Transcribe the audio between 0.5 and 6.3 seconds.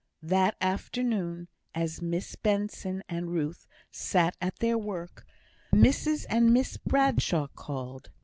afternoon, as Miss Benson and Ruth sat at their work, Mrs